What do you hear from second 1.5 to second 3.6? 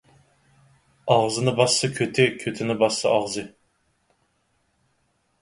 باسسا كۆتى، كۆتىنى باسسا ئاغزى.